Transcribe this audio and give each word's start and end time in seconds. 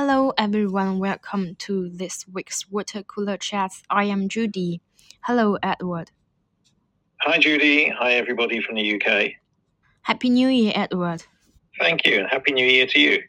Hello, 0.00 0.32
everyone. 0.38 1.00
Welcome 1.00 1.56
to 1.56 1.88
this 1.88 2.24
week's 2.28 2.70
Water 2.70 3.02
Cooler 3.02 3.36
Chats. 3.36 3.82
I 3.90 4.04
am 4.04 4.28
Judy. 4.28 4.80
Hello, 5.22 5.58
Edward. 5.60 6.12
Hi, 7.22 7.40
Judy. 7.40 7.88
Hi, 7.88 8.12
everybody 8.12 8.62
from 8.62 8.76
the 8.76 8.94
UK. 8.94 9.32
Happy 10.02 10.30
New 10.30 10.46
Year, 10.46 10.70
Edward. 10.76 11.24
Thank 11.80 12.06
you, 12.06 12.20
and 12.20 12.28
Happy 12.28 12.52
New 12.52 12.64
Year 12.64 12.86
to 12.86 13.00
you. 13.00 13.24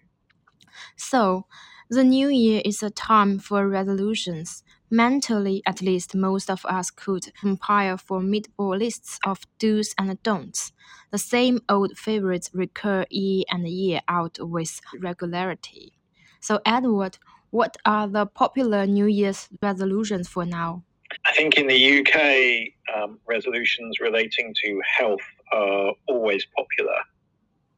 So, 0.95 1.47
the 1.89 2.03
new 2.03 2.29
year 2.29 2.61
is 2.63 2.83
a 2.83 2.91
time 2.91 3.39
for 3.39 3.67
resolutions. 3.67 4.61
Mentally, 4.91 5.63
at 5.65 5.81
least, 5.81 6.13
most 6.13 6.51
of 6.51 6.67
us 6.67 6.91
could 6.91 7.33
compile 7.33 7.97
formidable 7.97 8.77
lists 8.77 9.17
of 9.25 9.39
do's 9.57 9.95
and 9.97 10.21
don'ts. 10.21 10.71
The 11.09 11.17
same 11.17 11.61
old 11.67 11.97
favorites 11.97 12.51
recur 12.54 13.07
year 13.09 13.45
and 13.49 13.67
year 13.67 14.01
out 14.07 14.38
with 14.39 14.79
regularity. 14.99 15.93
So, 16.39 16.59
Edward, 16.65 17.17
what 17.51 17.77
are 17.85 18.07
the 18.07 18.25
popular 18.25 18.85
New 18.85 19.05
Year's 19.05 19.49
resolutions 19.61 20.27
for 20.27 20.45
now? 20.45 20.84
I 21.25 21.34
think 21.34 21.57
in 21.57 21.67
the 21.67 21.99
UK, 21.99 22.95
um, 22.95 23.20
resolutions 23.27 23.99
relating 23.99 24.53
to 24.63 24.81
health 24.97 25.21
are 25.52 25.94
always 26.07 26.45
popular. 26.55 26.99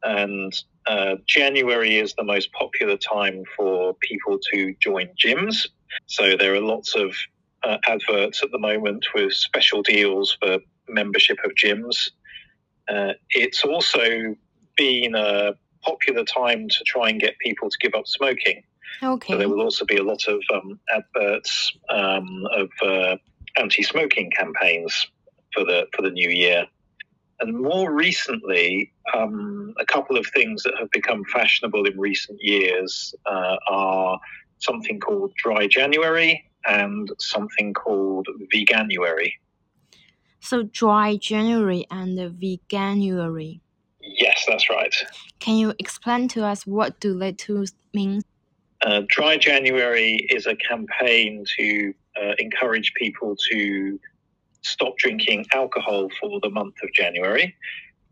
And 0.02 0.52
uh, 0.86 1.16
January 1.26 1.96
is 1.96 2.14
the 2.14 2.24
most 2.24 2.52
popular 2.52 2.96
time 2.96 3.44
for 3.56 3.94
people 3.94 4.38
to 4.52 4.74
join 4.80 5.08
gyms. 5.22 5.68
So 6.06 6.36
there 6.36 6.54
are 6.54 6.60
lots 6.60 6.94
of 6.94 7.14
uh, 7.62 7.78
adverts 7.88 8.42
at 8.42 8.50
the 8.50 8.58
moment 8.58 9.06
with 9.14 9.32
special 9.32 9.82
deals 9.82 10.36
for 10.42 10.58
membership 10.88 11.38
of 11.44 11.52
gyms. 11.52 12.10
Uh, 12.88 13.12
it's 13.30 13.64
also 13.64 14.34
been 14.76 15.14
a 15.14 15.52
popular 15.84 16.24
time 16.24 16.68
to 16.68 16.84
try 16.84 17.08
and 17.10 17.20
get 17.20 17.38
people 17.38 17.70
to 17.70 17.76
give 17.80 17.94
up 17.94 18.06
smoking. 18.06 18.62
Okay. 19.02 19.32
So 19.32 19.38
there 19.38 19.48
will 19.48 19.62
also 19.62 19.84
be 19.84 19.96
a 19.96 20.02
lot 20.02 20.26
of 20.28 20.40
um, 20.52 20.78
adverts 20.94 21.72
um, 21.90 22.46
of 22.52 22.70
uh, 22.82 23.16
anti-smoking 23.56 24.30
campaigns 24.30 25.06
for 25.54 25.64
the 25.64 25.86
for 25.94 26.02
the 26.02 26.10
new 26.10 26.30
year. 26.30 26.66
And 27.40 27.58
more 27.58 27.92
recently, 27.92 28.92
um, 29.14 29.74
a 29.78 29.84
couple 29.84 30.16
of 30.16 30.26
things 30.28 30.62
that 30.62 30.74
have 30.78 30.90
become 30.92 31.24
fashionable 31.32 31.86
in 31.86 31.98
recent 31.98 32.38
years 32.40 33.14
uh, 33.26 33.56
are 33.68 34.20
something 34.58 35.00
called 35.00 35.32
Dry 35.36 35.66
January 35.66 36.44
and 36.68 37.10
something 37.18 37.74
called 37.74 38.28
Veganuary. 38.54 39.32
So, 40.38 40.62
dry 40.62 41.16
January 41.16 41.86
and 41.90 42.16
veganuary. 42.18 43.60
Yes, 44.02 44.44
that's 44.48 44.68
right. 44.68 44.94
Can 45.38 45.56
you 45.56 45.72
explain 45.78 46.28
to 46.28 46.44
us 46.44 46.66
what 46.66 47.00
do 47.00 47.18
they 47.18 47.32
two 47.32 47.66
mean? 47.94 48.22
Uh, 48.82 49.02
Dry 49.08 49.36
January 49.36 50.26
is 50.30 50.46
a 50.46 50.56
campaign 50.56 51.44
to 51.56 51.94
uh, 52.20 52.32
encourage 52.38 52.92
people 52.94 53.36
to 53.50 53.98
stop 54.62 54.96
drinking 54.98 55.46
alcohol 55.54 56.08
for 56.20 56.40
the 56.40 56.50
month 56.50 56.74
of 56.82 56.92
January. 56.92 57.54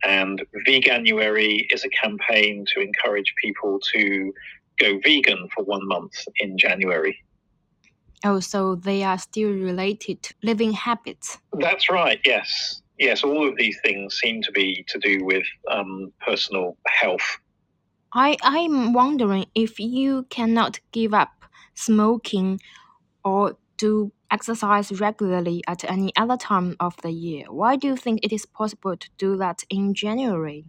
And 0.05 0.43
Veganuary 0.67 1.67
is 1.71 1.85
a 1.85 1.89
campaign 1.89 2.65
to 2.75 2.81
encourage 2.81 3.35
people 3.43 3.81
to 3.93 4.33
go 4.79 4.99
vegan 5.05 5.49
for 5.55 5.65
one 5.65 5.87
month 5.87 6.25
in 6.39 6.57
January. 6.57 7.19
Oh, 8.25 8.41
so 8.41 8.75
they 8.75 9.03
are 9.03 9.19
still 9.19 9.51
related 9.51 10.23
to 10.23 10.35
living 10.43 10.73
habits. 10.73 11.39
That's 11.55 11.91
right, 11.91 12.21
yes. 12.25 12.83
Yes, 13.01 13.25
all 13.25 13.49
of 13.49 13.57
these 13.57 13.79
things 13.83 14.19
seem 14.19 14.43
to 14.43 14.53
be 14.53 14.85
to 14.89 14.99
do 14.99 15.25
with 15.25 15.47
um, 15.71 16.13
personal 16.21 16.77
health. 16.87 17.39
I 18.13 18.37
I'm 18.43 18.93
wondering 18.93 19.47
if 19.55 19.81
you 19.81 20.27
cannot 20.29 20.81
give 20.93 21.15
up 21.15 21.31
smoking 21.75 22.61
or 23.25 23.57
do 23.79 24.13
exercise 24.31 24.93
regularly 25.01 25.63
at 25.67 25.83
any 25.91 26.13
other 26.17 26.37
time 26.37 26.77
of 26.79 26.95
the 27.03 27.11
year. 27.11 27.47
Why 27.49 27.77
do 27.77 27.87
you 27.87 27.97
think 27.97 28.21
it 28.23 28.35
is 28.35 28.45
possible 28.45 28.99
to 28.99 29.09
do 29.17 29.35
that 29.39 29.65
in 29.71 29.95
January? 29.95 30.67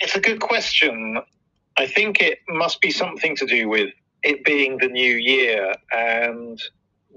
It's 0.00 0.16
a 0.16 0.20
good 0.20 0.40
question. 0.40 1.18
I 1.76 1.86
think 1.86 2.20
it 2.20 2.40
must 2.48 2.80
be 2.80 2.90
something 2.90 3.36
to 3.36 3.46
do 3.46 3.68
with 3.68 3.90
it 4.24 4.44
being 4.44 4.78
the 4.78 4.88
new 4.88 5.14
year, 5.14 5.72
and 5.92 6.58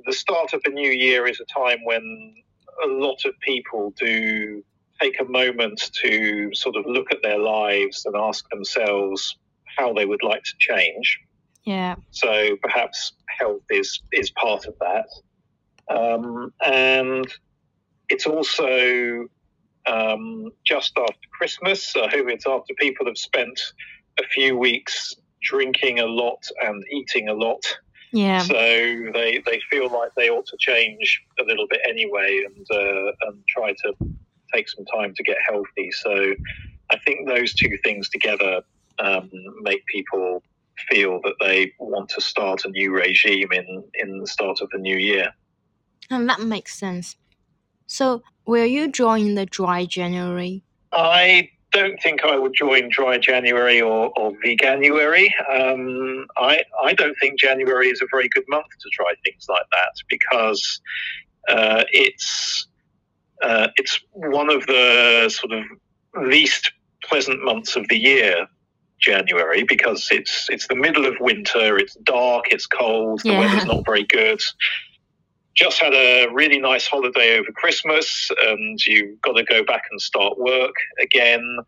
the 0.05 0.13
start 0.13 0.53
of 0.53 0.61
the 0.63 0.71
new 0.71 0.91
year 0.91 1.25
is 1.25 1.39
a 1.39 1.59
time 1.59 1.79
when 1.85 2.42
a 2.83 2.87
lot 2.87 3.25
of 3.25 3.33
people 3.39 3.93
do 3.97 4.63
take 5.01 5.19
a 5.19 5.25
moment 5.25 5.91
to 6.01 6.53
sort 6.53 6.75
of 6.75 6.85
look 6.85 7.07
at 7.11 7.21
their 7.21 7.39
lives 7.39 8.05
and 8.05 8.15
ask 8.15 8.47
themselves 8.49 9.37
how 9.77 9.93
they 9.93 10.05
would 10.05 10.23
like 10.23 10.43
to 10.43 10.53
change. 10.59 11.19
Yeah. 11.63 11.95
So 12.11 12.57
perhaps 12.61 13.13
health 13.39 13.63
is 13.69 14.01
is 14.11 14.31
part 14.31 14.65
of 14.65 14.75
that, 14.79 15.07
um, 15.89 16.53
and 16.63 17.25
it's 18.09 18.27
also 18.27 19.27
um, 19.85 20.51
just 20.65 20.97
after 20.97 21.27
Christmas. 21.37 21.87
So 21.91 22.03
I 22.03 22.09
hope 22.09 22.27
it's 22.29 22.47
after 22.47 22.73
people 22.75 23.05
have 23.05 23.17
spent 23.17 23.59
a 24.19 24.23
few 24.23 24.57
weeks 24.57 25.15
drinking 25.41 25.99
a 25.99 26.05
lot 26.05 26.41
and 26.61 26.83
eating 26.91 27.29
a 27.29 27.33
lot. 27.33 27.63
Yeah. 28.13 28.39
So 28.39 28.53
they, 28.53 29.41
they 29.43 29.59
feel 29.71 29.91
like 29.91 30.11
they 30.15 30.29
ought 30.29 30.45
to 30.45 30.57
change 30.59 31.21
a 31.39 31.43
little 31.43 31.67
bit 31.67 31.81
anyway 31.87 32.43
and 32.45 32.65
uh, 32.71 33.11
and 33.21 33.43
try 33.49 33.73
to 33.73 33.93
take 34.53 34.69
some 34.69 34.85
time 34.85 35.13
to 35.15 35.23
get 35.23 35.37
healthy. 35.47 35.91
So 35.91 36.35
I 36.91 36.99
think 36.99 37.27
those 37.27 37.53
two 37.55 37.75
things 37.83 38.09
together 38.09 38.61
um, 38.99 39.31
make 39.61 39.83
people 39.87 40.43
feel 40.89 41.19
that 41.23 41.35
they 41.39 41.73
want 41.79 42.09
to 42.09 42.21
start 42.21 42.65
a 42.65 42.69
new 42.69 42.91
regime 42.91 43.51
in, 43.51 43.83
in 43.95 44.19
the 44.19 44.27
start 44.27 44.59
of 44.61 44.69
the 44.71 44.77
new 44.77 44.97
year. 44.97 45.29
And 46.09 46.29
that 46.29 46.39
makes 46.39 46.77
sense. 46.77 47.15
So, 47.87 48.23
will 48.45 48.65
you 48.65 48.91
join 48.91 49.35
the 49.35 49.45
dry 49.45 49.85
January? 49.85 50.63
I 50.91 51.49
don't 51.73 52.01
think 52.01 52.23
I 52.23 52.37
would 52.37 52.53
join 52.53 52.89
Dry 52.89 53.17
January 53.17 53.81
or, 53.81 54.11
or 54.17 54.31
Veganuary. 54.45 55.27
Um, 55.51 56.25
I, 56.37 56.61
I 56.83 56.93
don't 56.93 57.15
think 57.19 57.39
January 57.39 57.87
is 57.89 58.01
a 58.01 58.07
very 58.09 58.29
good 58.29 58.45
month 58.47 58.67
to 58.81 58.89
try 58.91 59.11
things 59.25 59.45
like 59.49 59.65
that 59.71 59.93
because 60.09 60.79
uh, 61.49 61.83
it's 61.91 62.67
uh, 63.43 63.67
it's 63.75 63.99
one 64.13 64.49
of 64.49 64.65
the 64.67 65.29
sort 65.29 65.51
of 65.51 65.63
least 66.27 66.71
pleasant 67.03 67.43
months 67.43 67.75
of 67.75 67.87
the 67.89 67.97
year. 67.97 68.47
January 68.99 69.63
because 69.63 70.07
it's 70.11 70.47
it's 70.49 70.67
the 70.67 70.75
middle 70.75 71.05
of 71.05 71.15
winter. 71.19 71.77
It's 71.77 71.95
dark. 72.03 72.45
It's 72.51 72.65
cold. 72.65 73.19
The 73.23 73.31
Yeah. 73.31 73.39
weather's 73.39 73.65
not 73.65 73.83
very 73.85 74.03
good. 74.05 74.39
Just 75.55 75.79
had 75.79 75.93
a 75.93 76.27
really 76.33 76.59
nice 76.59 76.87
holiday 76.87 77.37
over 77.37 77.51
Christmas, 77.51 78.29
and 78.41 78.79
you've 78.85 79.21
got 79.21 79.33
to 79.33 79.43
go 79.43 79.63
back 79.63 79.83
and 79.91 80.01
start 80.01 80.39
work 80.39 80.73
again 80.99 81.59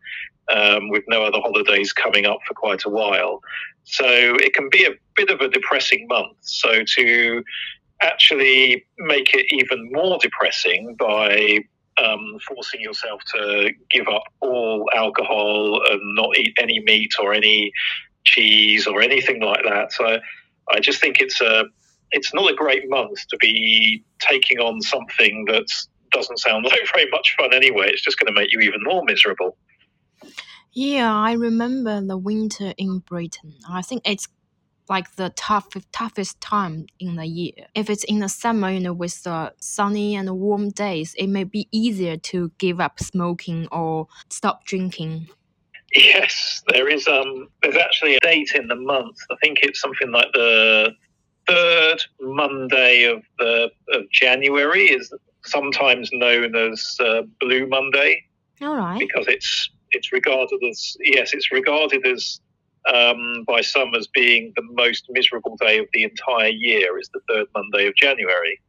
um, 0.52 0.88
with 0.90 1.04
no 1.08 1.24
other 1.24 1.38
holidays 1.40 1.92
coming 1.92 2.26
up 2.26 2.38
for 2.46 2.54
quite 2.54 2.84
a 2.84 2.90
while. 2.90 3.40
So 3.84 4.06
it 4.06 4.54
can 4.54 4.68
be 4.70 4.84
a 4.84 4.90
bit 5.14 5.30
of 5.30 5.40
a 5.40 5.48
depressing 5.48 6.06
month. 6.08 6.36
So 6.40 6.82
to 6.96 7.44
actually 8.02 8.84
make 8.98 9.32
it 9.34 9.46
even 9.50 9.90
more 9.92 10.18
depressing 10.20 10.96
by 10.98 11.60
um, 11.98 12.38
forcing 12.46 12.80
yourself 12.80 13.22
to 13.34 13.70
give 13.90 14.06
up 14.08 14.24
all 14.40 14.88
alcohol 14.94 15.80
and 15.90 16.00
not 16.14 16.36
eat 16.36 16.54
any 16.60 16.80
meat 16.80 17.14
or 17.20 17.32
any 17.32 17.72
cheese 18.24 18.86
or 18.86 19.00
anything 19.00 19.40
like 19.40 19.64
that. 19.64 19.92
So 19.92 20.18
I 20.70 20.80
just 20.80 21.00
think 21.00 21.20
it's 21.20 21.40
a 21.40 21.64
it's 22.12 22.32
not 22.32 22.50
a 22.50 22.54
great 22.54 22.88
month 22.88 23.26
to 23.28 23.36
be 23.38 24.04
taking 24.20 24.58
on 24.58 24.80
something 24.80 25.44
that 25.46 25.66
doesn't 26.12 26.38
sound 26.38 26.64
like 26.70 26.80
very 26.94 27.08
much 27.10 27.34
fun 27.38 27.52
anyway. 27.52 27.88
It's 27.88 28.02
just 28.02 28.18
going 28.18 28.32
to 28.32 28.40
make 28.40 28.52
you 28.52 28.60
even 28.60 28.80
more 28.82 29.02
miserable. 29.04 29.56
Yeah, 30.72 31.14
I 31.14 31.32
remember 31.32 32.02
the 32.02 32.18
winter 32.18 32.74
in 32.76 32.98
Britain. 32.98 33.54
I 33.68 33.80
think 33.82 34.02
it's 34.04 34.28
like 34.88 35.16
the 35.16 35.30
toughest 35.30 35.90
toughest 35.92 36.40
time 36.40 36.86
in 37.00 37.16
the 37.16 37.26
year. 37.26 37.66
If 37.74 37.90
it's 37.90 38.04
in 38.04 38.20
the 38.20 38.28
summer, 38.28 38.70
you 38.70 38.80
know, 38.80 38.92
with 38.92 39.22
the 39.22 39.52
sunny 39.58 40.14
and 40.14 40.30
warm 40.38 40.70
days, 40.70 41.14
it 41.18 41.28
may 41.28 41.44
be 41.44 41.68
easier 41.72 42.16
to 42.18 42.52
give 42.58 42.80
up 42.80 43.00
smoking 43.00 43.66
or 43.72 44.06
stop 44.28 44.64
drinking. 44.64 45.28
Yes, 45.94 46.62
there 46.68 46.88
is. 46.88 47.08
Um, 47.08 47.48
there's 47.62 47.76
actually 47.76 48.16
a 48.16 48.20
date 48.20 48.52
in 48.54 48.68
the 48.68 48.76
month. 48.76 49.16
I 49.30 49.36
think 49.42 49.60
it's 49.62 49.80
something 49.80 50.10
like 50.10 50.32
the 50.34 50.92
third 51.46 51.98
Monday 52.20 53.04
of 53.04 53.22
the 53.38 53.70
of 53.92 54.10
January 54.10 54.86
is 54.86 55.12
sometimes 55.44 56.10
known 56.12 56.54
as 56.56 56.96
uh, 57.00 57.22
Blue 57.40 57.66
Monday 57.66 58.24
All 58.60 58.76
right. 58.76 58.98
because 58.98 59.26
it's 59.28 59.70
it's 59.92 60.12
regarded 60.12 60.60
as 60.68 60.96
yes, 61.00 61.32
it's 61.32 61.52
regarded 61.52 62.06
as 62.06 62.40
um, 62.92 63.44
by 63.46 63.60
some 63.60 63.94
as 63.94 64.06
being 64.06 64.52
the 64.56 64.62
most 64.62 65.06
miserable 65.10 65.56
day 65.60 65.78
of 65.78 65.86
the 65.92 66.04
entire 66.04 66.48
year 66.48 66.98
is 66.98 67.08
the 67.12 67.20
third 67.28 67.46
Monday 67.54 67.86
of 67.86 67.94
January. 67.96 68.60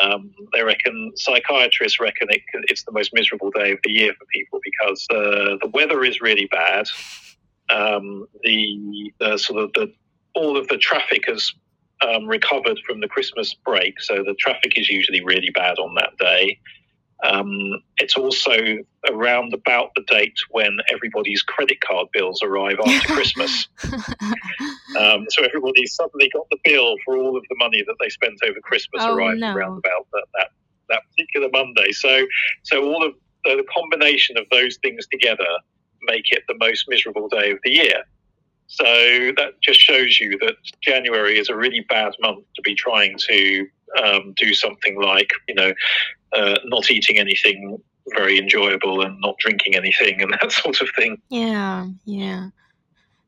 Um, 0.00 0.32
they 0.52 0.62
reckon 0.62 1.12
psychiatrists 1.16 1.98
reckon 1.98 2.28
it, 2.30 2.42
it's 2.68 2.84
the 2.84 2.92
most 2.92 3.12
miserable 3.12 3.50
day 3.50 3.72
of 3.72 3.78
the 3.82 3.90
year 3.90 4.12
for 4.14 4.24
people 4.32 4.60
because 4.62 5.06
uh, 5.10 5.56
the 5.60 5.70
weather 5.72 6.04
is 6.04 6.20
really 6.20 6.46
bad. 6.46 6.86
Um, 7.70 8.26
the, 8.42 9.12
the 9.18 9.38
sort 9.38 9.64
of 9.64 9.72
the 9.72 9.92
all 10.34 10.56
of 10.56 10.68
the 10.68 10.76
traffic 10.76 11.24
has 11.26 11.52
um, 12.06 12.26
recovered 12.26 12.78
from 12.86 13.00
the 13.00 13.08
Christmas 13.08 13.54
break, 13.54 14.00
so 14.00 14.22
the 14.24 14.34
traffic 14.38 14.78
is 14.78 14.88
usually 14.88 15.22
really 15.24 15.50
bad 15.54 15.78
on 15.78 15.94
that 15.96 16.16
day. 16.18 16.58
Um, 17.22 17.82
it's 17.98 18.16
also 18.16 18.52
around 19.10 19.52
about 19.52 19.90
the 19.94 20.02
date 20.08 20.38
when 20.50 20.78
everybody's 20.90 21.42
credit 21.42 21.80
card 21.82 22.06
bills 22.14 22.40
arrive 22.42 22.78
after 22.84 23.08
Christmas. 23.12 23.68
Um, 24.98 25.26
so 25.28 25.44
everybody 25.44 25.86
suddenly 25.86 26.30
got 26.32 26.46
the 26.50 26.56
bill 26.64 26.96
for 27.04 27.16
all 27.16 27.36
of 27.36 27.44
the 27.48 27.56
money 27.58 27.82
that 27.86 27.94
they 28.00 28.08
spent 28.08 28.38
over 28.44 28.58
Christmas 28.62 29.02
Oh, 29.04 29.14
arrived 29.14 29.40
no. 29.40 29.54
around 29.54 29.78
about 29.78 30.06
that, 30.12 30.26
that 30.34 30.48
that 30.88 31.02
particular 31.10 31.48
Monday. 31.52 31.92
So 31.92 32.26
so 32.62 32.84
all 32.84 33.04
of 33.06 33.12
the, 33.44 33.56
the 33.56 33.64
combination 33.72 34.36
of 34.36 34.46
those 34.50 34.78
things 34.82 35.06
together 35.06 35.46
make 36.02 36.32
it 36.32 36.42
the 36.48 36.56
most 36.58 36.86
miserable 36.88 37.28
day 37.28 37.50
of 37.52 37.58
the 37.64 37.70
year. 37.70 38.02
So 38.72 38.84
that 38.84 39.54
just 39.60 39.80
shows 39.80 40.20
you 40.20 40.38
that 40.38 40.54
January 40.80 41.38
is 41.38 41.48
a 41.48 41.56
really 41.56 41.84
bad 41.88 42.12
month 42.20 42.44
to 42.54 42.62
be 42.62 42.76
trying 42.76 43.16
to 43.28 43.66
um, 44.00 44.32
do 44.36 44.54
something 44.54 45.00
like 45.00 45.30
you 45.48 45.56
know 45.56 45.72
uh, 46.32 46.54
not 46.66 46.88
eating 46.88 47.18
anything 47.18 47.78
very 48.14 48.38
enjoyable 48.38 49.02
and 49.02 49.20
not 49.20 49.36
drinking 49.38 49.74
anything 49.74 50.22
and 50.22 50.32
that 50.40 50.52
sort 50.52 50.80
of 50.80 50.88
thing. 50.96 51.20
Yeah, 51.30 51.88
yeah. 52.04 52.50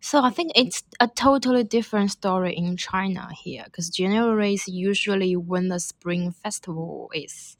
So 0.00 0.22
I 0.22 0.30
think 0.30 0.52
it's 0.54 0.84
a 1.00 1.08
totally 1.08 1.64
different 1.64 2.12
story 2.12 2.54
in 2.54 2.76
China 2.76 3.28
here 3.42 3.64
because 3.64 3.88
January 3.88 4.54
is 4.54 4.68
usually 4.68 5.34
when 5.34 5.68
the 5.68 5.80
spring 5.80 6.30
festival 6.30 7.10
is. 7.14 7.56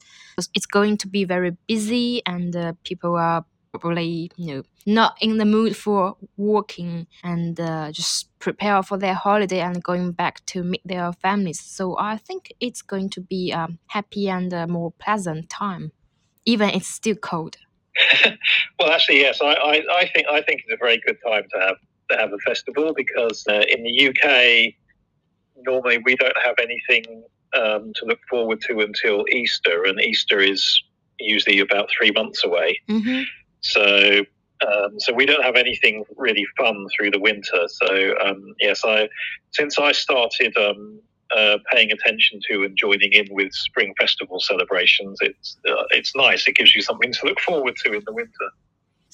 It's 0.53 0.65
going 0.65 0.97
to 0.97 1.07
be 1.07 1.25
very 1.25 1.55
busy 1.67 2.21
and 2.25 2.55
uh, 2.55 2.73
people 2.83 3.15
are 3.15 3.45
probably 3.73 4.29
you 4.37 4.55
know 4.55 4.63
not 4.85 5.17
in 5.21 5.37
the 5.37 5.45
mood 5.45 5.75
for 5.75 6.15
working 6.37 7.07
and 7.23 7.59
uh, 7.59 7.91
just 7.91 8.27
prepare 8.39 8.83
for 8.83 8.97
their 8.97 9.13
holiday 9.13 9.61
and 9.61 9.83
going 9.83 10.11
back 10.11 10.45
to 10.45 10.63
meet 10.63 10.81
their 10.85 11.11
families. 11.13 11.59
So 11.59 11.97
I 11.97 12.17
think 12.17 12.53
it's 12.59 12.81
going 12.81 13.09
to 13.11 13.21
be 13.21 13.51
a 13.51 13.67
happy 13.87 14.29
and 14.29 14.51
a 14.53 14.67
more 14.67 14.91
pleasant 14.91 15.49
time, 15.49 15.91
even 16.45 16.69
it's 16.69 16.87
still 16.87 17.15
cold. 17.15 17.57
well, 18.79 18.91
actually, 18.91 19.21
yes, 19.21 19.39
I, 19.41 19.53
I, 19.53 19.81
I 20.01 20.11
think 20.13 20.27
I 20.27 20.41
think 20.41 20.61
it's 20.63 20.73
a 20.73 20.77
very 20.77 21.01
good 21.05 21.17
time 21.25 21.43
to 21.53 21.59
have 21.61 21.77
to 22.11 22.17
have 22.17 22.33
a 22.33 22.39
festival 22.39 22.93
because 22.95 23.43
uh, 23.49 23.63
in 23.69 23.83
the 23.83 24.09
UK, 24.09 24.73
normally 25.65 25.99
we 25.99 26.15
don't 26.15 26.37
have 26.43 26.55
anything 26.59 27.23
um, 27.55 27.93
to 27.95 28.05
look 28.05 28.19
forward 28.29 28.59
to 28.67 28.81
until 28.81 29.25
Easter, 29.31 29.83
and 29.85 30.01
Easter 30.01 30.39
is 30.39 30.83
usually 31.19 31.59
about 31.59 31.89
three 31.97 32.11
months 32.11 32.43
away. 32.43 32.79
hmm 32.87 33.21
So. 33.63 34.21
Um, 34.65 34.97
so 34.97 35.11
we 35.11 35.25
don't 35.25 35.43
have 35.43 35.57
anything 35.57 36.05
really 36.15 36.45
fun 36.57 36.87
through 36.95 37.11
the 37.11 37.19
winter. 37.19 37.67
So 37.67 38.15
um, 38.25 38.55
yes, 38.61 38.85
I 38.85 39.09
since 39.51 39.77
I 39.77 39.91
started 39.91 40.55
um, 40.55 41.01
uh, 41.35 41.57
paying 41.71 41.91
attention 41.91 42.39
to 42.49 42.63
and 42.63 42.77
joining 42.77 43.11
in 43.11 43.27
with 43.31 43.51
spring 43.51 43.93
festival 43.99 44.39
celebrations, 44.39 45.17
it's 45.19 45.57
uh, 45.67 45.83
it's 45.89 46.15
nice. 46.15 46.47
It 46.47 46.55
gives 46.55 46.73
you 46.75 46.81
something 46.81 47.11
to 47.11 47.25
look 47.25 47.41
forward 47.41 47.75
to 47.83 47.91
in 47.91 48.03
the 48.05 48.13
winter. 48.13 48.49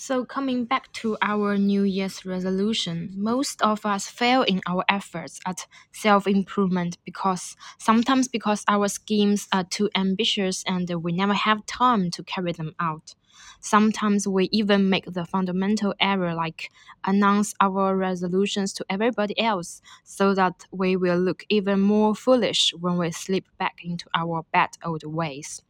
So, 0.02 0.24
coming 0.24 0.64
back 0.64 0.94
to 0.94 1.18
our 1.22 1.58
New 1.58 1.84
Year's 1.84 2.26
resolution, 2.26 3.12
most 3.18 3.62
of 3.62 3.86
us 3.86 4.08
fail 4.08 4.44
in 4.44 4.62
our 4.66 4.86
efforts 4.88 5.42
at 5.46 5.68
self 5.92 6.26
improvement 6.26 6.98
because 7.04 7.58
sometimes 7.80 8.30
because 8.30 8.64
our 8.70 8.88
schemes 8.88 9.50
are 9.52 9.66
too 9.66 9.90
ambitious 9.96 10.64
and 10.66 10.90
we 11.04 11.12
never 11.12 11.34
have 11.34 11.66
time 11.66 12.12
to 12.12 12.24
carry 12.24 12.54
them 12.54 12.76
out. 12.80 13.14
Sometimes 13.62 14.28
we 14.28 14.50
even 14.52 14.90
make 14.90 15.06
the 15.12 15.26
fundamental 15.26 15.94
error 16.00 16.34
like 16.34 16.72
announce 17.06 17.54
our 17.60 17.96
resolutions 17.96 18.74
to 18.74 18.86
everybody 18.90 19.40
else 19.40 19.82
so 20.04 20.34
that 20.34 20.66
we 20.72 20.96
will 20.96 21.18
look 21.18 21.44
even 21.50 21.80
more 21.80 22.16
foolish 22.16 22.74
when 22.80 22.98
we 22.98 23.12
slip 23.12 23.46
back 23.58 23.80
into 23.84 24.08
our 24.14 24.46
bad 24.52 24.70
old 24.84 25.04
ways. 25.04 25.62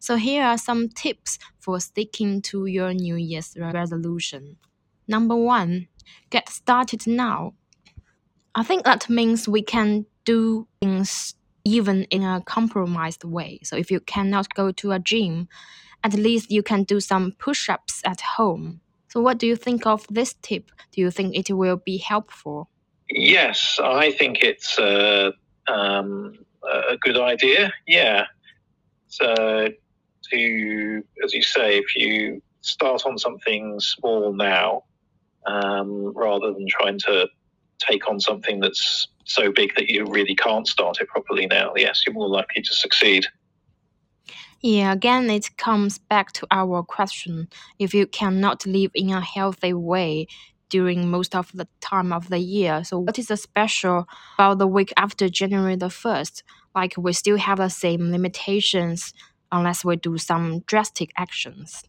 So 0.00 0.16
here 0.16 0.44
are 0.44 0.58
some 0.58 0.88
tips 0.88 1.38
for 1.58 1.80
sticking 1.80 2.42
to 2.42 2.66
your 2.66 2.92
New 2.92 3.16
Year's 3.16 3.56
resolution. 3.58 4.56
Number 5.08 5.36
one, 5.36 5.88
get 6.30 6.48
started 6.48 7.06
now. 7.06 7.54
I 8.54 8.62
think 8.62 8.84
that 8.84 9.08
means 9.08 9.48
we 9.48 9.62
can 9.62 10.06
do 10.24 10.68
things 10.80 11.34
even 11.64 12.04
in 12.04 12.22
a 12.22 12.42
compromised 12.44 13.24
way. 13.24 13.60
So 13.62 13.76
if 13.76 13.90
you 13.90 14.00
cannot 14.00 14.52
go 14.54 14.72
to 14.72 14.92
a 14.92 14.98
gym, 14.98 15.48
at 16.04 16.14
least 16.14 16.50
you 16.50 16.62
can 16.62 16.82
do 16.84 17.00
some 17.00 17.32
push 17.38 17.68
ups 17.68 18.02
at 18.04 18.20
home. 18.20 18.80
So, 19.08 19.20
what 19.20 19.38
do 19.38 19.46
you 19.46 19.56
think 19.56 19.86
of 19.86 20.06
this 20.08 20.34
tip? 20.42 20.70
Do 20.92 21.00
you 21.00 21.10
think 21.10 21.36
it 21.36 21.50
will 21.52 21.76
be 21.76 21.98
helpful? 21.98 22.70
Yes, 23.10 23.78
I 23.82 24.12
think 24.12 24.42
it's 24.42 24.78
uh, 24.78 25.32
um, 25.68 26.38
a 26.62 26.96
good 26.96 27.18
idea. 27.18 27.72
Yeah. 27.86 28.26
So, 29.08 29.68
to, 30.30 31.02
as 31.24 31.34
you 31.34 31.42
say, 31.42 31.78
if 31.78 31.94
you 31.94 32.40
start 32.62 33.04
on 33.04 33.18
something 33.18 33.78
small 33.80 34.32
now, 34.32 34.84
um, 35.46 36.12
rather 36.14 36.52
than 36.52 36.66
trying 36.68 36.98
to 37.00 37.28
take 37.78 38.08
on 38.08 38.20
something 38.20 38.60
that's 38.60 39.08
so 39.24 39.50
big 39.52 39.74
that 39.74 39.90
you 39.90 40.06
really 40.06 40.34
can't 40.34 40.66
start 40.66 41.00
it 41.00 41.08
properly 41.08 41.46
now, 41.46 41.72
yes, 41.76 42.02
you're 42.06 42.14
more 42.14 42.28
likely 42.28 42.62
to 42.62 42.74
succeed. 42.74 43.26
Yeah, 44.64 44.92
again, 44.92 45.28
it 45.28 45.56
comes 45.56 45.98
back 45.98 46.30
to 46.34 46.46
our 46.52 46.84
question. 46.84 47.48
If 47.80 47.92
you 47.94 48.06
cannot 48.06 48.64
live 48.64 48.92
in 48.94 49.10
a 49.10 49.20
healthy 49.20 49.72
way 49.72 50.28
during 50.68 51.10
most 51.10 51.34
of 51.34 51.50
the 51.52 51.66
time 51.80 52.12
of 52.12 52.28
the 52.28 52.38
year, 52.38 52.84
so 52.84 53.00
what 53.00 53.18
is 53.18 53.26
the 53.26 53.36
special 53.36 54.06
about 54.38 54.58
the 54.58 54.68
week 54.68 54.92
after 54.96 55.28
January 55.28 55.74
the 55.74 55.88
1st? 55.88 56.44
Like, 56.76 56.94
we 56.96 57.12
still 57.12 57.38
have 57.38 57.58
the 57.58 57.70
same 57.70 58.12
limitations 58.12 59.12
unless 59.50 59.84
we 59.84 59.96
do 59.96 60.16
some 60.16 60.60
drastic 60.60 61.10
actions. 61.18 61.82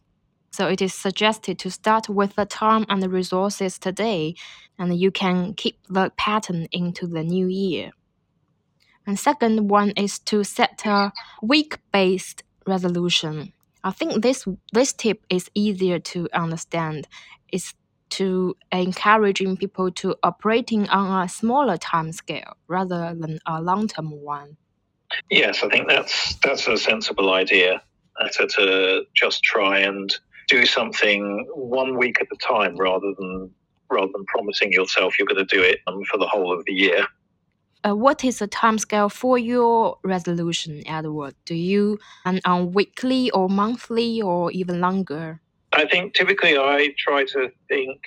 So, 0.50 0.66
it 0.66 0.82
is 0.82 0.92
suggested 0.94 1.60
to 1.60 1.70
start 1.70 2.08
with 2.08 2.34
the 2.34 2.44
time 2.44 2.86
and 2.88 3.00
the 3.00 3.08
resources 3.08 3.78
today, 3.78 4.34
and 4.80 4.98
you 4.98 5.12
can 5.12 5.54
keep 5.54 5.78
the 5.88 6.10
pattern 6.16 6.66
into 6.72 7.06
the 7.06 7.22
new 7.22 7.46
year. 7.46 7.92
And 9.06 9.16
second 9.16 9.68
one 9.70 9.90
is 9.90 10.18
to 10.20 10.42
set 10.42 10.82
a 10.86 11.12
week-based 11.40 12.42
resolution. 12.66 13.52
I 13.82 13.90
think 13.90 14.22
this 14.22 14.46
this 14.72 14.92
tip 14.92 15.24
is 15.28 15.50
easier 15.54 15.98
to 15.98 16.28
understand. 16.32 17.06
It's 17.52 17.74
to 18.10 18.56
encouraging 18.70 19.56
people 19.56 19.90
to 19.90 20.14
operating 20.22 20.88
on 20.88 21.24
a 21.24 21.28
smaller 21.28 21.76
time 21.76 22.12
scale 22.12 22.56
rather 22.68 23.14
than 23.14 23.40
a 23.46 23.60
long-term 23.60 24.10
one. 24.22 24.56
Yes, 25.30 25.62
I 25.62 25.68
think 25.68 25.88
that's 25.88 26.36
that's 26.36 26.66
a 26.68 26.76
sensible 26.76 27.32
idea. 27.32 27.82
Better 28.20 28.46
to 28.46 29.02
just 29.14 29.42
try 29.42 29.80
and 29.80 30.14
do 30.48 30.64
something 30.64 31.46
one 31.54 31.98
week 31.98 32.20
at 32.20 32.28
a 32.32 32.36
time 32.36 32.76
rather 32.76 33.12
than 33.18 33.50
rather 33.90 34.12
than 34.12 34.24
promising 34.26 34.72
yourself 34.72 35.18
you're 35.18 35.26
going 35.26 35.46
to 35.46 35.56
do 35.56 35.62
it 35.62 35.80
um, 35.86 36.02
for 36.04 36.18
the 36.18 36.26
whole 36.26 36.52
of 36.52 36.64
the 36.66 36.72
year. 36.72 37.06
Uh, 37.86 37.94
what 37.94 38.24
is 38.24 38.38
the 38.38 38.46
time 38.46 38.78
scale 38.78 39.08
for 39.08 39.36
your 39.36 39.98
resolution, 40.04 40.82
Edward? 40.86 41.34
Do 41.44 41.54
you 41.54 41.98
and 42.24 42.40
on 42.46 42.72
weekly 42.72 43.30
or 43.32 43.48
monthly 43.48 44.22
or 44.22 44.50
even 44.52 44.80
longer? 44.80 45.40
I 45.72 45.86
think 45.86 46.14
typically 46.14 46.56
I 46.56 46.94
try 46.96 47.24
to 47.24 47.50
think 47.68 48.00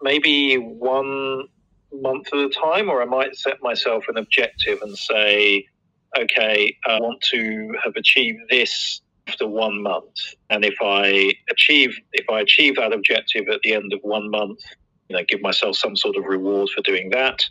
maybe 0.00 0.56
one 0.56 1.48
month 1.92 2.28
at 2.32 2.38
a 2.38 2.48
time, 2.48 2.88
or 2.88 3.02
I 3.02 3.04
might 3.04 3.36
set 3.36 3.60
myself 3.62 4.04
an 4.08 4.16
objective 4.16 4.80
and 4.80 4.96
say, 4.96 5.66
okay, 6.18 6.76
I 6.86 7.00
want 7.00 7.20
to 7.32 7.74
have 7.82 7.94
achieved 7.96 8.40
this 8.48 9.02
after 9.26 9.46
one 9.46 9.82
month. 9.82 10.16
And 10.48 10.64
if 10.64 10.74
I 10.80 11.32
achieve 11.50 11.98
if 12.12 12.26
I 12.30 12.40
achieve 12.40 12.76
that 12.76 12.92
objective 12.92 13.48
at 13.48 13.60
the 13.62 13.74
end 13.74 13.92
of 13.92 14.00
one 14.02 14.30
month, 14.30 14.60
you 15.08 15.16
know, 15.16 15.24
give 15.28 15.42
myself 15.42 15.76
some 15.76 15.96
sort 15.96 16.16
of 16.16 16.24
reward 16.24 16.70
for 16.70 16.80
doing 16.82 17.10
that, 17.10 17.44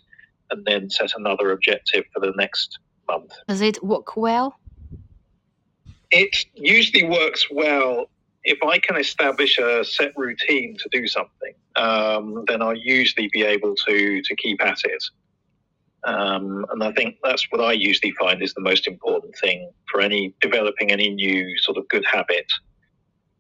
and 0.51 0.65
then 0.65 0.89
set 0.89 1.11
another 1.15 1.51
objective 1.51 2.05
for 2.13 2.19
the 2.19 2.33
next 2.37 2.79
month. 3.07 3.31
Does 3.47 3.61
it 3.61 3.83
work 3.83 4.17
well? 4.17 4.59
It 6.11 6.35
usually 6.53 7.03
works 7.03 7.47
well 7.51 8.09
if 8.43 8.57
I 8.63 8.79
can 8.79 8.97
establish 8.97 9.57
a 9.57 9.83
set 9.83 10.13
routine 10.15 10.77
to 10.77 10.89
do 10.91 11.05
something. 11.07 11.53
Um, 11.75 12.45
then 12.47 12.61
I'll 12.61 12.77
usually 12.77 13.29
be 13.33 13.43
able 13.43 13.75
to 13.87 14.21
to 14.21 14.35
keep 14.35 14.63
at 14.63 14.79
it. 14.83 15.03
Um, 16.03 16.65
and 16.71 16.83
I 16.83 16.93
think 16.93 17.17
that's 17.23 17.45
what 17.49 17.59
I 17.59 17.73
usually 17.73 18.13
find 18.13 18.41
is 18.41 18.53
the 18.53 18.61
most 18.61 18.87
important 18.87 19.35
thing 19.37 19.69
for 19.91 19.99
any 19.99 20.33
developing 20.39 20.91
any 20.91 21.09
new 21.09 21.57
sort 21.57 21.77
of 21.77 21.87
good 21.89 22.05
habit 22.05 22.45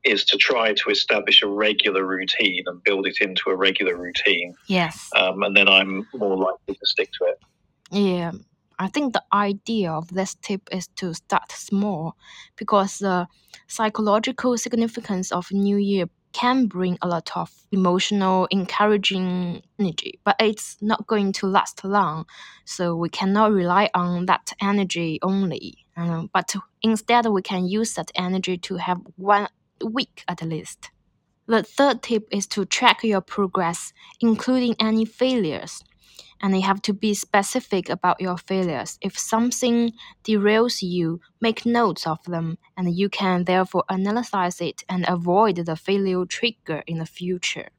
is 0.07 0.23
to 0.25 0.37
try 0.37 0.73
to 0.73 0.89
establish 0.89 1.41
a 1.41 1.47
regular 1.47 2.05
routine 2.05 2.63
and 2.65 2.83
build 2.83 3.05
it 3.07 3.17
into 3.21 3.49
a 3.49 3.55
regular 3.55 3.95
routine. 3.95 4.55
Yes. 4.67 5.09
Um, 5.15 5.43
and 5.43 5.55
then 5.55 5.67
I'm 5.67 6.07
more 6.13 6.37
likely 6.37 6.75
to 6.75 6.85
stick 6.85 7.09
to 7.19 7.25
it. 7.25 7.39
Yeah, 7.91 8.31
I 8.79 8.87
think 8.87 9.13
the 9.13 9.23
idea 9.33 9.91
of 9.91 10.13
this 10.13 10.35
tip 10.41 10.61
is 10.71 10.87
to 10.97 11.13
start 11.13 11.51
small 11.51 12.15
because 12.55 12.99
the 12.99 13.27
psychological 13.67 14.57
significance 14.57 15.31
of 15.31 15.51
New 15.51 15.77
Year 15.77 16.07
can 16.33 16.67
bring 16.67 16.97
a 17.01 17.07
lot 17.07 17.35
of 17.35 17.51
emotional, 17.71 18.45
encouraging 18.51 19.63
energy, 19.79 20.19
but 20.23 20.35
it's 20.39 20.77
not 20.81 21.07
going 21.07 21.31
to 21.33 21.47
last 21.47 21.83
long. 21.83 22.25
So 22.65 22.95
we 22.95 23.09
cannot 23.09 23.51
rely 23.51 23.89
on 23.95 24.27
that 24.27 24.53
energy 24.61 25.17
only. 25.23 25.85
Um, 25.95 26.29
but 26.31 26.53
instead, 26.83 27.25
we 27.25 27.41
can 27.41 27.65
use 27.65 27.95
that 27.95 28.11
energy 28.13 28.57
to 28.59 28.75
have 28.75 28.99
one 29.15 29.47
week 29.83 30.23
at 30.27 30.41
least. 30.41 30.91
The 31.47 31.63
third 31.63 32.03
tip 32.03 32.27
is 32.31 32.45
to 32.47 32.65
track 32.65 33.03
your 33.03 33.21
progress, 33.21 33.93
including 34.19 34.75
any 34.79 35.05
failures 35.05 35.83
and 36.41 36.55
you 36.55 36.61
have 36.61 36.81
to 36.83 36.93
be 36.93 37.13
specific 37.13 37.89
about 37.89 38.21
your 38.21 38.37
failures. 38.37 38.97
If 39.01 39.17
something 39.17 39.93
derails 40.23 40.81
you, 40.81 41.19
make 41.41 41.65
notes 41.65 42.05
of 42.05 42.23
them, 42.25 42.57
and 42.75 42.95
you 42.95 43.09
can 43.09 43.45
therefore 43.45 43.83
analyze 43.89 44.61
it 44.61 44.83
and 44.89 45.05
avoid 45.07 45.57
the 45.57 45.75
failure 45.75 46.25
trigger 46.25 46.83
in 46.87 46.99
the 46.99 47.05
future. 47.05 47.69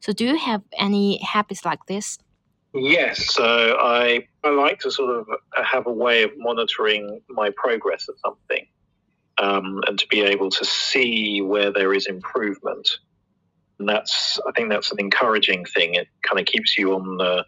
So, 0.00 0.12
do 0.12 0.24
you 0.24 0.36
have 0.36 0.62
any 0.78 1.18
habits 1.18 1.64
like 1.64 1.84
this? 1.86 2.18
Yes, 2.74 3.34
so 3.34 3.76
I, 3.80 4.26
I 4.44 4.50
like 4.50 4.80
to 4.80 4.90
sort 4.90 5.10
of 5.10 5.26
have 5.64 5.86
a 5.86 5.92
way 5.92 6.24
of 6.24 6.30
monitoring 6.36 7.20
my 7.28 7.50
progress 7.56 8.06
at 8.08 8.18
something 8.18 8.66
um, 9.38 9.82
and 9.86 9.98
to 9.98 10.06
be 10.08 10.22
able 10.22 10.50
to 10.50 10.64
see 10.64 11.40
where 11.40 11.72
there 11.72 11.92
is 11.92 12.06
improvement. 12.06 12.88
And 13.78 13.88
that's, 13.88 14.40
I 14.48 14.52
think 14.52 14.70
that's 14.70 14.90
an 14.90 14.98
encouraging 15.00 15.64
thing. 15.66 15.94
It 15.94 16.08
kind 16.22 16.40
of 16.40 16.46
keeps 16.46 16.78
you 16.78 16.94
on 16.94 17.16
the 17.18 17.44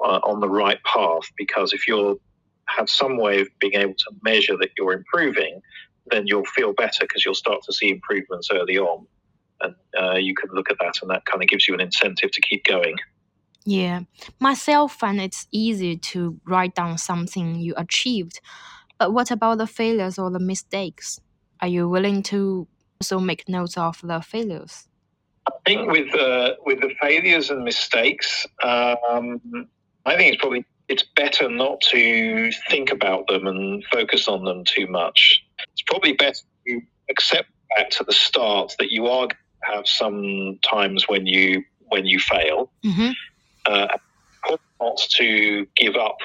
uh, 0.00 0.20
on 0.22 0.40
the 0.40 0.48
right 0.48 0.78
path 0.84 1.28
because 1.36 1.72
if 1.72 1.88
you 1.88 2.20
have 2.66 2.88
some 2.88 3.16
way 3.16 3.40
of 3.40 3.48
being 3.58 3.74
able 3.74 3.94
to 3.94 4.10
measure 4.22 4.56
that 4.56 4.70
you're 4.78 4.92
improving, 4.92 5.60
then 6.10 6.26
you'll 6.26 6.44
feel 6.44 6.72
better 6.72 7.00
because 7.00 7.24
you'll 7.24 7.34
start 7.34 7.62
to 7.64 7.72
see 7.72 7.90
improvements 7.90 8.48
early 8.52 8.78
on. 8.78 9.06
And 9.60 9.74
uh, 10.00 10.14
you 10.14 10.34
can 10.34 10.50
look 10.52 10.70
at 10.70 10.76
that, 10.80 11.02
and 11.02 11.10
that 11.10 11.24
kind 11.24 11.42
of 11.42 11.48
gives 11.48 11.66
you 11.66 11.74
an 11.74 11.80
incentive 11.80 12.30
to 12.30 12.40
keep 12.40 12.64
going. 12.64 12.96
Yeah, 13.64 14.02
myself 14.38 14.94
find 14.94 15.20
it's 15.20 15.46
easy 15.50 15.96
to 15.96 16.40
write 16.46 16.74
down 16.74 16.96
something 16.96 17.56
you 17.56 17.74
achieved. 17.76 18.40
But 18.98 19.12
what 19.12 19.30
about 19.30 19.58
the 19.58 19.66
failures 19.66 20.18
or 20.18 20.30
the 20.30 20.40
mistakes? 20.40 21.20
Are 21.60 21.68
you 21.68 21.88
willing 21.88 22.22
to 22.24 22.66
also 23.00 23.18
make 23.18 23.48
notes 23.48 23.76
of 23.76 24.00
the 24.02 24.20
failures? 24.20 24.88
I 25.46 25.52
think 25.64 25.90
with 25.90 26.14
uh, 26.14 26.54
with 26.64 26.80
the 26.80 26.94
failures 27.00 27.50
and 27.50 27.64
mistakes, 27.64 28.46
um, 28.62 29.40
I 30.04 30.16
think 30.16 30.32
it's 30.32 30.40
probably 30.40 30.64
it's 30.88 31.04
better 31.16 31.48
not 31.48 31.80
to 31.92 32.50
think 32.68 32.90
about 32.90 33.26
them 33.28 33.46
and 33.46 33.84
focus 33.92 34.28
on 34.28 34.44
them 34.44 34.64
too 34.64 34.86
much. 34.86 35.42
It's 35.72 35.82
probably 35.86 36.12
best 36.14 36.44
to 36.66 36.80
accept 37.10 37.48
that 37.76 38.00
at 38.00 38.06
the 38.06 38.12
start 38.12 38.74
that 38.78 38.90
you 38.90 39.06
are 39.06 39.26
going 39.26 39.30
to 39.30 39.74
have 39.74 39.88
some 39.88 40.58
times 40.68 41.08
when 41.08 41.26
you 41.26 41.62
when 41.88 42.04
you 42.04 42.18
fail. 42.18 42.70
Mm-hmm. 42.84 43.10
Uh, 43.66 43.88
not 44.80 44.98
to 45.16 45.66
give 45.76 45.96
up 45.96 46.18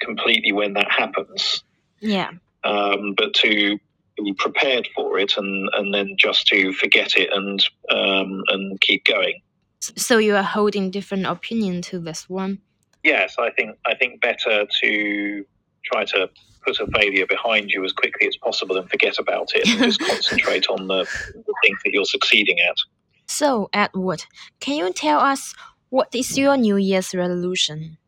completely 0.00 0.52
when 0.52 0.74
that 0.74 0.90
happens. 0.90 1.62
Yeah. 2.00 2.30
Um, 2.64 3.14
but 3.16 3.34
to 3.34 3.78
be 4.16 4.32
prepared 4.34 4.88
for 4.94 5.18
it 5.18 5.36
and, 5.36 5.68
and 5.74 5.92
then 5.92 6.16
just 6.18 6.46
to 6.48 6.72
forget 6.72 7.16
it 7.16 7.30
and 7.32 7.64
um, 7.90 8.42
and 8.48 8.80
keep 8.80 9.04
going. 9.04 9.40
So 9.80 10.18
you 10.18 10.34
are 10.34 10.42
holding 10.42 10.90
different 10.90 11.26
opinion 11.26 11.82
to 11.82 11.98
this 11.98 12.28
one 12.28 12.60
yes, 13.06 13.36
I 13.38 13.50
think 13.50 13.78
I 13.86 13.94
think 13.94 14.20
better 14.20 14.66
to 14.82 15.44
try 15.84 16.04
to 16.04 16.28
put 16.64 16.80
a 16.80 16.86
failure 16.98 17.26
behind 17.26 17.70
you 17.70 17.84
as 17.84 17.92
quickly 17.92 18.26
as 18.26 18.36
possible 18.36 18.76
and 18.76 18.90
forget 18.90 19.18
about 19.18 19.52
it 19.54 19.68
and 19.68 19.78
just 19.78 20.00
concentrate 20.12 20.66
on 20.68 20.88
the, 20.88 21.04
the 21.32 21.54
things 21.62 21.78
that 21.84 21.92
you're 21.92 22.04
succeeding 22.04 22.56
at. 22.68 22.76
So, 23.28 23.70
Edward, 23.72 24.24
can 24.58 24.74
you 24.74 24.92
tell 24.92 25.20
us 25.20 25.54
what 25.90 26.08
is 26.12 26.36
your 26.36 26.56
New 26.56 26.76
Year's 26.76 27.14
resolution? 27.14 27.98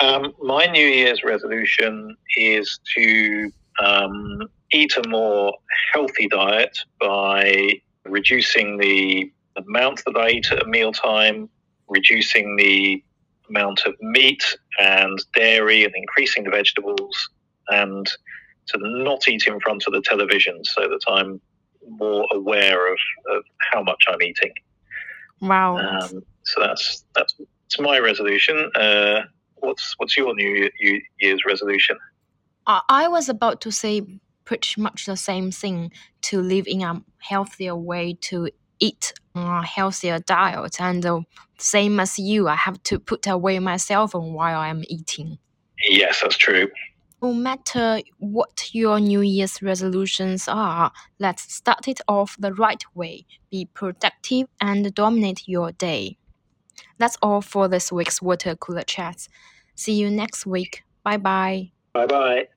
Um, 0.00 0.32
my 0.40 0.66
New 0.66 0.86
Year's 0.86 1.24
resolution 1.24 2.16
is 2.36 2.78
to 2.96 3.50
um, 3.84 4.42
eat 4.72 4.96
a 4.96 5.08
more 5.08 5.52
healthy 5.92 6.28
diet 6.28 6.76
by 7.00 7.80
reducing 8.04 8.78
the 8.78 9.32
amount 9.56 10.04
that 10.04 10.16
I 10.16 10.30
eat 10.30 10.52
at 10.52 10.62
a 10.62 10.66
mealtime, 10.66 11.48
reducing 11.88 12.56
the 12.56 13.02
amount 13.48 13.82
of 13.86 13.94
meat 14.00 14.44
and 14.78 15.18
dairy 15.34 15.84
and 15.84 15.94
increasing 15.96 16.44
the 16.44 16.50
vegetables 16.50 17.28
and 17.68 18.06
to 18.68 18.78
not 18.78 19.26
eat 19.28 19.44
in 19.46 19.58
front 19.60 19.84
of 19.86 19.92
the 19.94 20.02
television 20.02 20.62
so 20.64 20.82
that 20.82 21.00
I'm 21.08 21.40
more 21.88 22.26
aware 22.32 22.92
of, 22.92 22.98
of 23.30 23.42
how 23.72 23.82
much 23.82 24.04
I'm 24.08 24.22
eating. 24.22 24.52
Wow. 25.40 25.78
Um, 25.78 26.22
so 26.42 26.60
that's 26.60 27.04
that's 27.14 27.34
it's 27.66 27.78
my 27.78 27.98
resolution. 27.98 28.70
Uh, 28.74 29.22
what's 29.60 29.94
what's 29.98 30.16
your 30.16 30.34
New 30.34 30.70
Year's 31.20 31.44
resolution? 31.46 31.96
I 32.66 33.08
was 33.08 33.28
about 33.28 33.62
to 33.62 33.72
say 33.72 34.02
pretty 34.44 34.80
much 34.80 35.06
the 35.06 35.16
same 35.16 35.50
thing 35.50 35.92
to 36.22 36.40
live 36.40 36.66
in 36.66 36.82
a 36.82 37.02
healthier 37.18 37.76
way 37.76 38.14
to 38.14 38.50
eat 38.78 39.12
a 39.34 39.62
healthier 39.62 40.18
diet 40.20 40.80
and 40.80 41.04
uh, 41.04 41.20
same 41.58 42.00
as 42.00 42.18
you 42.18 42.48
i 42.48 42.54
have 42.54 42.82
to 42.82 42.98
put 42.98 43.26
away 43.26 43.58
my 43.58 43.76
cell 43.76 44.08
phone 44.08 44.32
while 44.32 44.58
i'm 44.58 44.84
eating. 44.88 45.38
Yes 45.88 46.20
that's 46.22 46.36
true. 46.36 46.68
No 47.20 47.34
matter 47.34 48.00
what 48.18 48.70
your 48.72 49.00
new 49.00 49.20
year's 49.20 49.60
resolutions 49.60 50.48
are 50.48 50.92
let's 51.18 51.52
start 51.52 51.88
it 51.88 52.00
off 52.08 52.36
the 52.38 52.54
right 52.54 52.82
way. 52.94 53.26
Be 53.50 53.66
productive 53.66 54.46
and 54.60 54.94
dominate 54.94 55.46
your 55.46 55.72
day 55.72 56.16
that's 56.98 57.16
all 57.22 57.40
for 57.40 57.68
this 57.68 57.92
week's 57.92 58.22
water 58.22 58.56
cooler 58.56 58.82
chats. 58.82 59.28
See 59.74 59.94
you 59.94 60.10
next 60.10 60.46
week. 60.46 60.82
Bye 61.04 61.18
bye 61.18 61.72
bye 61.92 62.06
bye 62.06 62.48